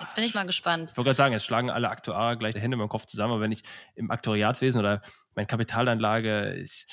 jetzt 0.00 0.14
bin 0.14 0.24
ich 0.24 0.34
mal 0.34 0.46
gespannt. 0.46 0.92
Ich 0.92 0.96
wollte 0.96 1.08
gerade 1.08 1.16
sagen, 1.16 1.32
jetzt 1.34 1.44
schlagen 1.44 1.68
alle 1.68 1.90
Aktuare 1.90 2.38
gleich 2.38 2.54
die 2.54 2.60
Hände 2.60 2.78
im 2.80 2.88
Kopf 2.88 3.04
zusammen, 3.04 3.34
aber 3.34 3.42
wenn 3.42 3.52
ich 3.52 3.62
im 3.94 4.10
Aktuariatswesen 4.10 4.80
oder 4.80 5.02
meine 5.34 5.46
Kapitalanlage 5.46 6.52
ist, 6.52 6.90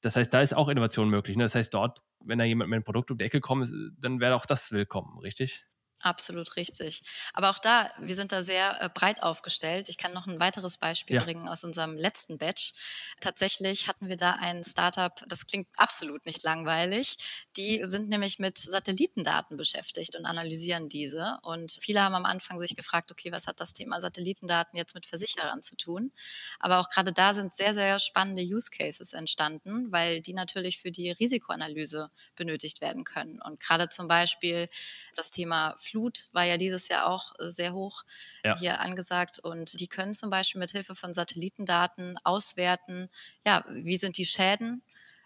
das 0.00 0.16
heißt, 0.16 0.32
da 0.34 0.40
ist 0.40 0.56
auch 0.56 0.68
Innovation 0.68 1.08
möglich. 1.08 1.36
Ne? 1.36 1.44
Das 1.44 1.54
heißt, 1.54 1.72
dort, 1.72 2.00
wenn 2.24 2.38
da 2.38 2.44
jemand 2.44 2.70
mit 2.70 2.76
einem 2.76 2.84
Produkt 2.84 3.10
um 3.12 3.18
die 3.18 3.24
Ecke 3.24 3.40
kommt, 3.40 3.70
dann 3.98 4.18
wäre 4.18 4.34
auch 4.34 4.46
das 4.46 4.72
willkommen, 4.72 5.18
richtig? 5.20 5.66
Absolut 6.02 6.56
richtig. 6.56 7.02
Aber 7.34 7.50
auch 7.50 7.58
da, 7.58 7.90
wir 7.98 8.14
sind 8.14 8.32
da 8.32 8.42
sehr 8.42 8.80
äh, 8.80 8.88
breit 8.88 9.22
aufgestellt. 9.22 9.90
Ich 9.90 9.98
kann 9.98 10.14
noch 10.14 10.26
ein 10.26 10.40
weiteres 10.40 10.78
Beispiel 10.78 11.16
ja. 11.16 11.24
bringen 11.24 11.46
aus 11.46 11.62
unserem 11.62 11.94
letzten 11.94 12.38
Batch. 12.38 12.72
Tatsächlich 13.20 13.86
hatten 13.86 14.08
wir 14.08 14.16
da 14.16 14.32
ein 14.40 14.64
Startup, 14.64 15.12
das 15.28 15.46
klingt 15.46 15.68
absolut 15.76 16.24
nicht 16.24 16.42
langweilig. 16.42 17.16
Die 17.56 17.82
sind 17.84 18.08
nämlich 18.08 18.38
mit 18.38 18.56
Satellitendaten 18.56 19.58
beschäftigt 19.58 20.16
und 20.16 20.24
analysieren 20.24 20.88
diese. 20.88 21.38
Und 21.42 21.72
viele 21.72 22.00
haben 22.02 22.14
am 22.14 22.24
Anfang 22.24 22.58
sich 22.58 22.74
gefragt, 22.74 23.12
okay, 23.12 23.30
was 23.30 23.46
hat 23.46 23.60
das 23.60 23.74
Thema 23.74 24.00
Satellitendaten 24.00 24.78
jetzt 24.78 24.94
mit 24.94 25.04
Versicherern 25.04 25.60
zu 25.60 25.76
tun? 25.76 26.12
Aber 26.60 26.78
auch 26.78 26.88
gerade 26.88 27.12
da 27.12 27.34
sind 27.34 27.52
sehr, 27.52 27.74
sehr 27.74 27.98
spannende 27.98 28.42
Use 28.42 28.70
Cases 28.70 29.12
entstanden, 29.12 29.92
weil 29.92 30.22
die 30.22 30.32
natürlich 30.32 30.78
für 30.80 30.90
die 30.90 31.10
Risikoanalyse 31.10 32.08
benötigt 32.36 32.80
werden 32.80 33.04
können. 33.04 33.40
Und 33.42 33.60
gerade 33.60 33.90
zum 33.90 34.08
Beispiel 34.08 34.68
das 35.14 35.30
Thema 35.30 35.74
Flut 35.90 36.28
war 36.32 36.44
ja 36.44 36.56
dieses 36.56 36.88
Jahr 36.88 37.08
auch 37.08 37.32
äh, 37.38 37.50
sehr 37.50 37.72
hoch 37.72 38.04
ja. 38.44 38.56
hier 38.58 38.80
angesagt. 38.80 39.38
Und 39.38 39.80
die 39.80 39.88
können 39.88 40.14
zum 40.14 40.30
Beispiel 40.30 40.58
mit 40.58 40.70
Hilfe 40.70 40.94
von 40.94 41.12
Satellitendaten 41.12 42.16
auswerten, 42.24 43.10
ja, 43.46 43.64
wie 43.68 43.96
sind 43.96 44.16
die 44.16 44.24
Schäden 44.24 44.82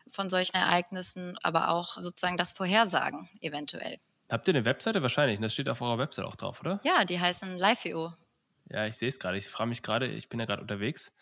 von 0.09 0.31
solchen 0.31 0.57
Ereignissen, 0.57 1.39
aber 1.43 1.71
auch 1.71 1.95
sozusagen 2.01 2.37
das 2.37 2.53
Vorhersagen 2.53 3.29
eventuell. 3.41 3.99
Habt 4.29 4.49
ihr 4.49 4.55
eine 4.55 4.65
Webseite 4.65 5.03
wahrscheinlich? 5.03 5.39
Das 5.41 5.53
steht 5.53 5.69
auf 5.69 5.81
eurer 5.81 5.99
Webseite 5.99 6.27
auch 6.27 6.37
drauf, 6.37 6.61
oder? 6.61 6.81
Ja, 6.85 7.05
die 7.05 7.21
heißen 7.21 7.59
Live.io. 7.59 8.13
Ja, 8.71 8.87
ich 8.87 8.97
sehe 8.97 9.09
es 9.09 9.19
gerade. 9.19 9.37
Ich 9.37 9.49
frage 9.49 9.69
mich 9.69 9.83
gerade, 9.83 10.07
ich 10.07 10.29
bin 10.29 10.41
ja 10.41 10.47
gerade 10.47 10.63
unterwegs. 10.63 11.13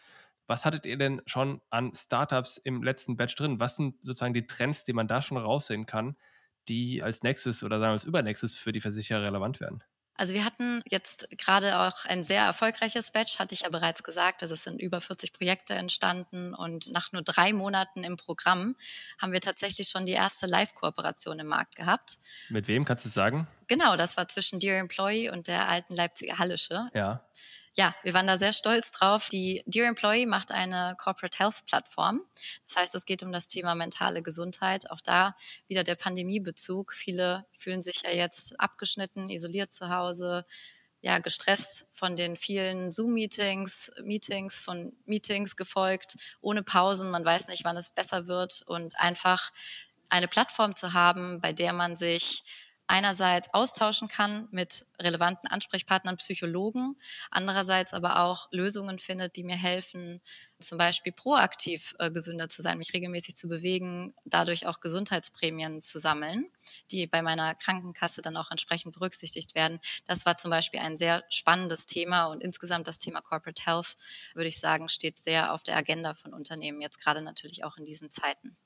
Was 0.47 0.65
hattet 0.65 0.87
ihr 0.87 0.97
denn 0.97 1.23
schon 1.27 1.61
an 1.71 1.93
Startups 1.95 2.59
im 2.59 2.83
letzten 2.83 3.17
Batch 3.17 3.35
drin? 3.37 3.61
Was 3.61 3.77
sind 3.77 4.03
sozusagen 4.03 4.35
die 4.35 4.47
Trends, 4.47 4.85
die 4.85 4.93
man 4.93 5.09
da 5.09 5.23
schon 5.23 5.37
raussehen 5.37 5.87
kann, 5.87 6.17
die 6.69 7.03
als 7.03 7.23
nächstes 7.23 7.63
oder 7.63 7.79
sagen 7.79 7.91
wir 7.91 7.95
als 7.95 8.05
übernächstes 8.05 8.55
für 8.55 8.73
die 8.73 8.81
Versicherer 8.81 9.23
relevant 9.23 9.61
werden? 9.61 9.83
Also 10.15 10.35
wir 10.35 10.45
hatten 10.45 10.83
jetzt 10.89 11.27
gerade 11.37 11.79
auch 11.81 12.05
ein 12.05 12.23
sehr 12.23 12.43
erfolgreiches 12.43 13.11
Batch, 13.11 13.39
hatte 13.39 13.55
ich 13.55 13.63
ja 13.63 13.71
bereits 13.71 14.03
gesagt. 14.03 14.43
Also 14.43 14.55
es 14.55 14.63
sind 14.63 14.81
über 14.81 15.01
40 15.01 15.33
Projekte 15.33 15.75
entstanden 15.75 16.55
und 16.55 16.93
nach 16.93 17.13
nur 17.13 17.23
drei 17.23 17.53
Monaten 17.53 18.05
im 18.05 18.17
Programm 18.17 18.77
haben 19.21 19.33
wir 19.33 19.41
tatsächlich 19.41 19.89
schon 19.89 20.05
die 20.05 20.13
erste 20.13 20.47
Live-Kooperation 20.47 21.39
im 21.39 21.47
Markt 21.47 21.77
gehabt. 21.77 22.19
Mit 22.51 22.69
wem 22.69 22.85
kannst 22.85 23.05
du 23.05 23.09
es 23.09 23.15
sagen? 23.15 23.49
Genau, 23.69 23.97
das 23.97 24.17
war 24.17 24.29
zwischen 24.29 24.61
Dear 24.61 24.79
Employee 24.79 25.31
und 25.31 25.49
der 25.49 25.69
alten 25.69 25.95
Leipziger 25.95 26.39
Hallische. 26.39 26.89
Ja 26.95 27.25
ja, 27.75 27.95
wir 28.03 28.13
waren 28.13 28.27
da 28.27 28.37
sehr 28.37 28.53
stolz 28.53 28.91
drauf. 28.91 29.29
Die 29.31 29.63
Dear 29.67 29.89
Employee 29.89 30.27
macht 30.27 30.53
eine 30.53 30.95
Corporate 30.99 31.39
Health 31.39 31.65
Plattform. 31.67 32.21
Das 32.69 32.77
heißt, 32.77 32.95
es 32.95 33.07
geht 33.07 33.23
um 33.23 33.33
das 33.33 33.49
Thema 33.49 33.75
mentale 33.75 34.23
Gesundheit. 34.23 34.91
Auch 34.91 35.01
da 35.01 35.35
wieder 35.69 35.83
der 35.83 35.95
Pandemiebezug. 35.95 36.93
Viele 36.93 37.47
fühlen 37.57 37.83
sich 37.83 38.03
ja 38.03 38.11
jetzt 38.11 38.61
abgeschnitten, 38.61 39.31
isoliert 39.31 39.73
zu 39.73 39.89
Hause, 39.89 40.45
ja, 41.01 41.19
gestresst 41.19 41.89
von 41.93 42.15
den 42.15 42.37
vielen 42.37 42.93
Zoom-Meetings, 42.93 43.91
Meetings 44.03 44.61
von 44.61 44.93
Meetings 45.07 45.57
gefolgt, 45.57 46.17
ohne 46.43 46.63
Pausen. 46.63 47.11
Man 47.11 47.25
weiß 47.25 47.49
nicht, 47.49 47.65
wann 47.65 47.77
es 47.77 47.91
besser 47.91 48.27
wird 48.27 48.63
und 48.67 48.99
einfach 48.99 49.51
eine 50.11 50.29
Plattform 50.29 50.77
zu 50.77 50.93
haben, 50.93 51.41
bei 51.41 51.55
der 51.55 51.73
man 51.73 51.97
sich 51.97 52.45
einerseits 52.87 53.53
austauschen 53.55 54.09
kann 54.09 54.49
mit 54.51 54.87
relevanten 55.01 55.49
Ansprechpartnern, 55.49 56.17
Psychologen, 56.17 56.97
andererseits 57.31 57.95
aber 57.95 58.21
auch 58.21 58.49
Lösungen 58.53 58.99
findet, 58.99 59.37
die 59.37 59.45
mir 59.45 59.57
helfen, 59.57 60.21
zum 60.63 60.79
Beispiel 60.79 61.13
proaktiv 61.13 61.95
äh, 61.99 62.11
gesünder 62.11 62.49
zu 62.49 62.63
sein, 62.63 62.79
mich 62.79 62.93
regelmäßig 62.93 63.37
zu 63.37 63.49
bewegen, 63.49 64.15
dadurch 64.25 64.67
auch 64.67 64.81
Gesundheitsprämien 64.81 65.83
zu 65.83 65.99
sammeln, 65.99 66.47
die 66.91 67.07
bei 67.07 67.23
meiner 67.23 67.55
Krankenkasse 67.55 68.23
dann 68.23 68.37
auch 68.37 68.51
entsprechend 68.51 68.95
berücksichtigt 68.95 69.55
werden. 69.55 69.81
Das 70.07 70.25
war 70.25 70.37
zum 70.39 70.51
Beispiel 70.51 70.81
ein 70.81 70.97
sehr 70.97 71.25
spannendes 71.31 71.87
Thema 71.87 72.27
und 72.27 72.43
insgesamt 72.43 72.87
das 72.87 72.99
Thema 72.99 73.21
Corporate 73.21 73.63
Health, 73.65 73.97
würde 74.35 74.49
ich 74.49 74.61
sagen, 74.61 74.89
steht 74.89 75.19
sehr 75.19 75.53
auf 75.53 75.63
der 75.63 75.77
Agenda 75.77 76.15
von 76.15 76.33
Unternehmen, 76.33 76.81
jetzt 76.81 77.03
gerade 77.03 77.23
natürlich 77.23 77.65
auch 77.65 77.77
in 77.77 77.85
diesen 77.85 78.11
Zeiten. 78.11 78.57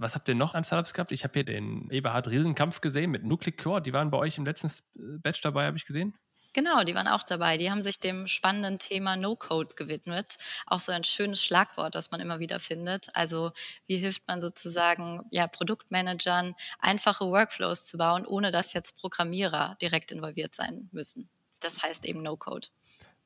Was 0.00 0.14
habt 0.14 0.28
ihr 0.28 0.34
noch 0.34 0.54
an 0.54 0.64
Startups 0.64 0.94
gehabt? 0.94 1.12
Ich 1.12 1.24
habe 1.24 1.34
hier 1.34 1.44
den 1.44 1.90
Eberhard 1.90 2.26
Riesenkampf 2.26 2.80
gesehen 2.80 3.10
mit 3.10 3.22
Nuclecore. 3.22 3.82
Die 3.82 3.92
waren 3.92 4.10
bei 4.10 4.16
euch 4.16 4.38
im 4.38 4.46
letzten 4.46 4.68
äh, 4.68 5.18
Batch 5.18 5.42
dabei, 5.42 5.66
habe 5.66 5.76
ich 5.76 5.84
gesehen. 5.84 6.16
Genau, 6.54 6.82
die 6.84 6.94
waren 6.94 7.06
auch 7.06 7.22
dabei. 7.22 7.58
Die 7.58 7.70
haben 7.70 7.82
sich 7.82 8.00
dem 8.00 8.26
spannenden 8.26 8.78
Thema 8.78 9.16
No-Code 9.16 9.74
gewidmet. 9.74 10.38
Auch 10.66 10.80
so 10.80 10.90
ein 10.90 11.04
schönes 11.04 11.44
Schlagwort, 11.44 11.94
das 11.94 12.10
man 12.10 12.20
immer 12.20 12.38
wieder 12.38 12.60
findet. 12.60 13.14
Also 13.14 13.52
wie 13.86 13.98
hilft 13.98 14.26
man 14.26 14.40
sozusagen 14.40 15.26
ja, 15.30 15.46
Produktmanagern, 15.46 16.54
einfache 16.78 17.26
Workflows 17.26 17.84
zu 17.84 17.98
bauen, 17.98 18.24
ohne 18.24 18.50
dass 18.50 18.72
jetzt 18.72 18.96
Programmierer 18.96 19.76
direkt 19.82 20.12
involviert 20.12 20.54
sein 20.54 20.88
müssen. 20.92 21.28
Das 21.60 21.82
heißt 21.82 22.06
eben 22.06 22.22
No-Code. 22.22 22.68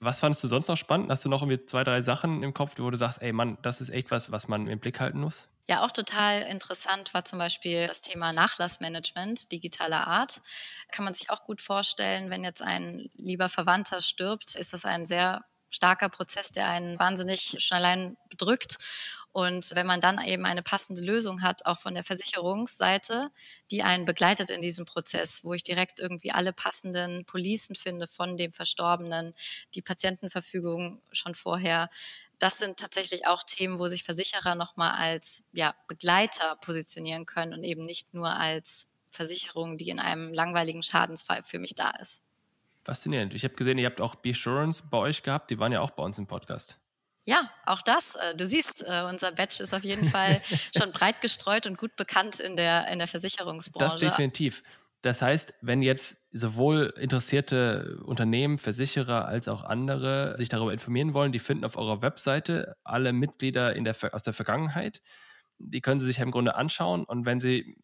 Was 0.01 0.21
fandest 0.21 0.45
du 0.45 0.49
sonst 0.49 0.69
noch 0.69 0.77
spannend? 0.77 1.11
Hast 1.11 1.25
du 1.25 1.29
noch 1.29 1.43
irgendwie 1.43 1.65
zwei, 1.65 1.85
drei 1.85 2.03
Sachen 2.03 2.43
im 2.43 2.53
Kopf, 2.53 2.75
wo 2.79 2.91
du 2.91 2.97
sagst, 2.97 3.23
ey 3.23 3.33
Mann, 3.33 3.59
das 3.63 3.81
ist 3.81 3.91
echt 3.91 4.11
was, 4.11 4.31
was 4.31 4.49
man 4.49 4.67
im 4.67 4.79
Blick 4.79 5.01
halten 5.01 5.21
muss? 5.21 5.49
Ja, 5.67 5.83
auch 5.83 5.91
total 5.93 6.43
interessant 6.43 7.15
war 7.15 7.25
zum 7.25 7.39
Beispiel 7.39 7.87
das 7.87 8.03
Thema 8.03 8.35
Nachlassmanagement 8.35 9.51
digitaler 9.51 10.07
Art. 10.07 10.43
Kann 10.93 11.07
man 11.07 11.15
sich 11.15 11.31
auch 11.31 11.45
gut 11.45 11.63
vorstellen, 11.63 12.29
wenn 12.29 12.45
jetzt 12.45 12.61
ein 12.61 13.09
lieber 13.15 13.49
Verwandter 13.49 14.03
stirbt, 14.03 14.57
ist 14.57 14.75
das 14.75 14.85
ein 14.85 15.07
sehr 15.07 15.43
starker 15.71 16.11
Prozess, 16.11 16.51
der 16.51 16.69
einen 16.69 16.99
wahnsinnig 16.99 17.57
schon 17.61 17.79
allein 17.79 18.17
bedrückt. 18.29 18.77
Und 19.35 19.75
wenn 19.75 19.89
man 19.89 20.01
dann 20.01 20.25
eben 20.25 20.47
eine 20.47 20.63
passende 20.63 21.03
Lösung 21.03 21.43
hat, 21.43 21.67
auch 21.67 21.79
von 21.79 21.95
der 21.95 22.05
Versicherungsseite, 22.05 23.33
die 23.73 23.83
einen 23.83 24.05
begleitet 24.05 24.49
in 24.49 24.63
diesem 24.63 24.85
Prozess, 24.85 25.43
wo 25.43 25.55
ich 25.55 25.65
direkt 25.65 25.99
irgendwie 25.99 26.31
alle 26.31 26.53
passenden 26.53 27.25
Policen 27.25 27.75
finde 27.75 28.07
von 28.07 28.37
dem 28.37 28.53
Verstorbenen, 28.53 29.33
die 29.75 29.83
Patientenverfügung 29.83 31.03
schon 31.11 31.35
vorher, 31.35 31.91
das 32.39 32.59
sind 32.59 32.77
tatsächlich 32.77 33.27
auch 33.27 33.43
Themen, 33.43 33.81
wo 33.81 33.89
sich 33.89 34.05
Versicherer 34.05 34.55
nochmal 34.55 34.93
als 34.93 35.43
ja, 35.53 35.75
Begleiter 35.89 36.55
positionieren 36.61 37.27
können 37.27 37.55
und 37.55 37.65
eben 37.65 37.85
nicht 37.85 38.15
nur 38.15 38.37
als 38.37 38.89
Versicherung, 39.09 39.79
die 39.79 39.89
in 39.89 39.99
einem 39.99 40.33
langweiligen 40.33 40.85
Schadensfall 40.85 41.43
für 41.43 41.59
mich 41.59 41.75
da 41.75 41.91
ist. 42.01 42.23
Faszinierend. 42.85 43.35
Ich 43.35 43.43
habe 43.43 43.55
gesehen, 43.55 43.79
ihr 43.79 43.87
habt 43.87 44.01
auch 44.01 44.15
B-Assurance 44.15 44.85
bei 44.89 44.99
euch 44.99 45.25
gehabt. 45.25 45.51
Die 45.51 45.59
waren 45.59 45.73
ja 45.73 45.81
auch 45.81 45.91
bei 45.91 46.05
uns 46.05 46.19
im 46.19 46.29
Podcast. 46.29 46.79
Ja, 47.25 47.51
auch 47.65 47.83
das. 47.83 48.17
Äh, 48.17 48.37
du 48.37 48.47
siehst, 48.47 48.83
äh, 48.83 49.05
unser 49.09 49.33
Batch 49.33 49.61
ist 49.61 49.75
auf 49.75 49.85
jeden 49.85 50.09
Fall 50.09 50.41
schon 50.77 50.93
breit 50.93 51.21
gestreut 51.21 51.67
und 51.67 51.79
gut 51.79 51.97
bekannt 51.97 52.39
in 52.39 52.57
der, 52.57 52.89
in 52.89 52.99
der 52.99 53.09
Versicherungsbranche. 53.09 53.99
Das 53.99 54.11
definitiv. 54.11 54.63
Das 55.01 55.21
heißt, 55.21 55.55
wenn 55.61 55.83
jetzt 55.83 56.17
sowohl 56.33 56.95
interessierte 56.99 57.99
Unternehmen, 58.07 58.59
Versicherer 58.59 59.27
als 59.27 59.49
auch 59.49 59.63
andere 59.63 60.35
sich 60.39 60.49
darüber 60.49 60.73
informieren 60.73 61.13
wollen, 61.13 61.31
die 61.31 61.39
finden 61.39 61.65
auf 61.65 61.77
eurer 61.77 62.01
Webseite 62.01 62.77
alle 62.85 63.13
Mitglieder 63.13 63.77
in 63.77 63.85
der, 63.85 63.95
aus 64.13 64.23
der 64.23 64.33
Vergangenheit. 64.33 65.03
Die 65.59 65.83
können 65.83 66.01
sie 66.01 66.07
sich 66.07 66.19
im 66.21 66.31
Grunde 66.31 66.55
anschauen 66.55 67.05
und 67.05 67.27
wenn 67.27 67.39
sie 67.39 67.77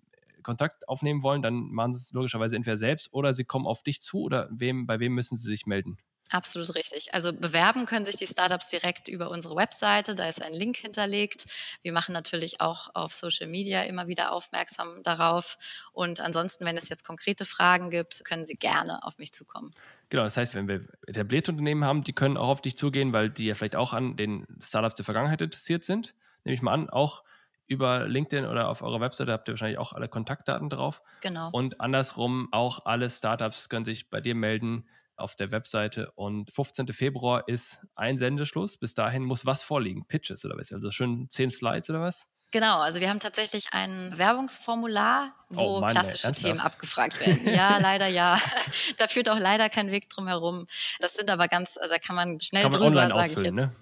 Kontakt 0.43 0.89
aufnehmen 0.89 1.23
wollen, 1.23 1.43
dann 1.43 1.71
machen 1.71 1.93
sie 1.93 1.99
es 1.99 2.13
logischerweise 2.13 2.57
entweder 2.57 2.79
selbst 2.79 3.13
oder 3.13 3.35
sie 3.35 3.45
kommen 3.45 3.67
auf 3.67 3.83
dich 3.83 4.01
zu 4.01 4.23
oder 4.23 4.49
wem, 4.51 4.87
bei 4.87 4.99
wem 4.99 5.13
müssen 5.15 5.37
sie 5.37 5.49
sich 5.49 5.67
melden? 5.67 5.99
Absolut 6.31 6.75
richtig. 6.77 7.13
Also 7.13 7.33
bewerben 7.33 7.87
können 7.87 8.07
sich 8.07 8.17
die 8.17 8.27
Startups 8.27 8.69
direkt 8.69 9.09
über 9.09 9.31
unsere 9.31 9.57
Webseite. 9.57 10.15
Da 10.15 10.29
ist 10.29 10.41
ein 10.41 10.55
Link 10.55 10.77
hinterlegt. 10.77 11.47
Wir 11.83 11.93
machen 11.93 12.13
natürlich 12.13 12.61
auch 12.61 12.95
auf 12.95 13.13
Social 13.13 13.49
Media 13.49 13.83
immer 13.83 14.07
wieder 14.07 14.33
aufmerksam 14.33 15.03
darauf. 15.03 15.59
Und 15.93 16.21
ansonsten, 16.21 16.65
wenn 16.65 16.77
es 16.77 16.89
jetzt 16.89 17.05
konkrete 17.05 17.45
Fragen 17.45 17.91
gibt, 17.91 18.25
können 18.25 18.45
Sie 18.45 18.55
gerne 18.55 19.05
auf 19.05 19.19
mich 19.19 19.33
zukommen. 19.33 19.75
Genau, 20.09 20.23
das 20.23 20.37
heißt, 20.37 20.55
wenn 20.55 20.69
wir 20.69 20.87
etablierte 21.07 21.51
Unternehmen 21.51 21.85
haben, 21.85 22.05
die 22.05 22.13
können 22.13 22.37
auch 22.37 22.49
auf 22.49 22.63
dich 22.63 22.77
zugehen, 22.77 23.13
weil 23.13 23.31
die 23.31 23.47
ja 23.47 23.55
vielleicht 23.55 23.77
auch 23.77 23.93
an 23.93 24.17
den 24.17 24.47
Startups 24.61 24.95
der 24.95 25.05
Vergangenheit 25.05 25.43
interessiert 25.43 25.83
sind. 25.83 26.15
Nehme 26.45 26.55
ich 26.55 26.63
mal 26.63 26.73
an, 26.73 26.91
auch 26.91 27.25
über 27.67 28.07
LinkedIn 28.09 28.47
oder 28.47 28.69
auf 28.69 28.83
eurer 28.83 29.01
Webseite 29.01 29.33
habt 29.33 29.49
ihr 29.49 29.53
wahrscheinlich 29.53 29.79
auch 29.79 29.93
alle 29.93 30.09
Kontaktdaten 30.09 30.69
drauf. 30.69 31.03
Genau. 31.21 31.51
Und 31.53 31.81
andersrum, 31.81 32.49
auch 32.51 32.85
alle 32.87 33.09
Startups 33.09 33.69
können 33.69 33.85
sich 33.85 34.11
bei 34.11 34.21
dir 34.21 34.35
melden, 34.35 34.89
auf 35.21 35.37
der 35.37 35.50
Webseite. 35.50 36.11
Und 36.15 36.50
15. 36.50 36.89
Februar 36.89 37.47
ist 37.49 37.79
ein 37.95 38.19
Sendeschluss. 38.19 38.77
Bis 38.77 38.95
dahin 38.95 39.25
muss 39.25 39.47
was 39.47 39.62
vorliegen? 39.62 40.07
Pitches 40.07 40.45
oder 40.45 40.57
was? 40.57 40.73
Also 40.73 40.91
schon 40.91 41.29
zehn 41.31 41.50
Slides 41.50 41.91
oder 41.91 42.00
was? 42.00 42.29
Genau, 42.53 42.81
also 42.81 43.00
wir 43.00 43.09
haben 43.09 43.21
tatsächlich 43.21 43.69
ein 43.71 44.12
Werbungsformular, 44.17 45.33
wo 45.50 45.77
oh 45.77 45.81
Mann, 45.81 45.91
klassische 45.91 46.29
ey, 46.29 46.33
Themen 46.33 46.59
abgefragt 46.59 47.21
werden. 47.21 47.47
Ja, 47.47 47.79
leider 47.81 48.09
ja. 48.09 48.41
da 48.97 49.07
führt 49.07 49.29
auch 49.29 49.39
leider 49.39 49.69
kein 49.69 49.93
Weg 49.93 50.09
drum 50.11 50.27
herum. 50.27 50.67
Das 50.99 51.15
sind 51.15 51.31
aber 51.31 51.47
ganz, 51.47 51.75
da 51.75 51.99
kann 51.99 52.17
man 52.17 52.41
schnell 52.41 52.65
kann 52.65 52.73
man 52.73 52.81
drüber, 52.81 53.09
sage 53.09 53.33
ich 53.35 53.39
jetzt. 53.39 53.55
Ne? 53.55 53.73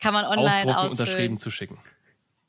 Kann 0.00 0.12
man 0.12 0.24
online 0.24 0.46
Ausdrucken, 0.46 0.74
ausfüllen. 0.74 0.90
unterschrieben 0.90 1.38
zuschicken. 1.38 1.78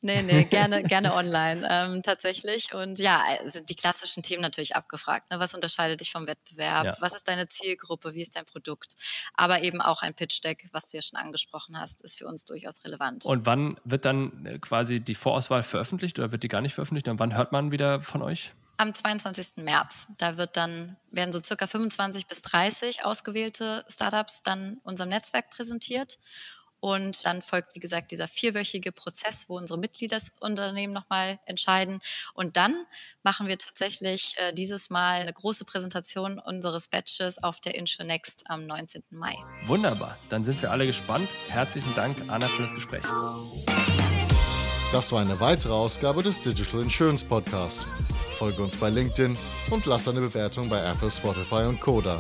Nee, 0.08 0.24
nee, 0.24 0.44
gerne, 0.50 0.84
gerne 0.84 1.14
online 1.14 1.68
ähm, 1.70 2.02
tatsächlich. 2.02 2.74
Und 2.74 2.98
ja, 2.98 3.22
sind 3.44 3.70
die 3.70 3.76
klassischen 3.76 4.24
Themen 4.24 4.42
natürlich 4.42 4.78
abgefragt. 4.78 5.30
Ne? 5.30 5.40
Was 5.40 5.54
unterscheidet 5.54 6.00
dich 6.00 6.14
vom 6.14 6.28
Wettbewerb? 6.28 6.86
Ja. 6.86 6.94
Was 7.02 7.14
ist 7.14 7.28
deine 7.28 7.50
Zielgruppe? 7.50 8.14
Wie 8.14 8.22
ist 8.22 8.38
dein 8.38 8.46
Produkt? 8.46 8.96
Aber 9.34 9.64
eben 9.64 9.82
auch 9.82 10.04
ein 10.04 10.14
Pitch-Deck, 10.14 10.70
was 10.72 10.92
du 10.92 10.98
ja 10.98 11.02
schon 11.02 11.20
angesprochen 11.20 11.78
hast, 11.78 12.06
ist 12.06 12.18
für 12.18 12.26
uns 12.26 12.46
durchaus 12.46 12.86
relevant. 12.86 13.26
Und 13.26 13.46
wann 13.46 13.78
wird 13.84 14.06
dann 14.06 14.46
äh, 14.46 14.60
quasi 14.60 15.02
die 15.02 15.16
Vorauswahl 15.16 15.64
veröffentlicht 15.64 16.18
oder 16.20 16.32
wird 16.32 16.42
die 16.42 16.48
gar 16.48 16.62
nicht 16.62 16.76
veröffentlicht? 16.76 17.10
Und 17.10 17.20
wann 17.20 17.36
hört 17.36 17.52
man 17.52 17.72
wieder 17.72 18.00
von 18.02 18.22
euch? 18.22 18.54
Am 18.78 18.94
22. 18.94 19.58
März. 19.58 20.08
Da 20.20 20.38
wird 20.38 20.56
dann, 20.56 20.96
werden 21.12 21.34
so 21.34 21.42
circa 21.44 21.68
25 21.68 22.28
bis 22.28 22.44
30 22.44 23.04
ausgewählte 23.04 23.84
Startups 23.90 24.44
dann 24.44 24.80
unserem 24.84 25.10
Netzwerk 25.10 25.50
präsentiert. 25.50 26.18
Und 26.80 27.26
dann 27.26 27.42
folgt, 27.42 27.76
wie 27.76 27.80
gesagt, 27.80 28.12
dieser 28.12 28.28
vierwöchige 28.28 28.92
Prozess, 28.92 29.46
wo 29.48 29.58
unsere 29.58 29.80
Mitglieder 29.80 30.18
das 30.18 30.32
Unternehmen 30.40 30.94
nochmal 30.94 31.40
entscheiden. 31.46 32.00
Und 32.34 32.58
dann 32.58 32.76
machen 33.24 33.48
wir 33.48 33.58
tatsächlich 33.58 34.36
äh, 34.38 34.54
dieses 34.54 34.90
Mal 34.90 35.22
eine 35.22 35.34
große 35.34 35.66
Präsentation 35.66 36.40
unseres 36.40 36.88
Batches 36.88 37.44
auf 37.44 37.60
der 37.60 37.76
InsurNext 37.76 38.44
am 38.50 38.66
19. 38.66 39.04
Mai. 39.10 39.36
Wunderbar. 39.66 40.18
Dann 40.30 40.44
sind 40.44 40.62
wir 40.62 40.72
alle 40.72 40.86
gespannt. 40.86 41.30
Herzlichen 41.50 41.94
Dank, 41.96 42.18
Anna, 42.30 42.50
für 42.50 42.62
das 42.62 42.74
Gespräch. 42.74 43.04
Das 44.92 45.12
war 45.12 45.22
eine 45.22 45.40
weitere 45.40 45.74
Ausgabe 45.74 46.24
des 46.24 46.42
Digital 46.42 46.82
Insurance 46.82 47.26
Podcast. 47.26 47.86
Folge 48.38 48.64
uns 48.64 48.78
bei 48.78 48.90
LinkedIn 48.90 49.38
und 49.70 49.86
lass 49.86 50.08
eine 50.08 50.22
Bewertung 50.22 50.70
bei 50.70 50.82
Apple, 50.82 51.12
Spotify 51.12 51.66
und 51.66 51.82
Koda. 51.82 52.20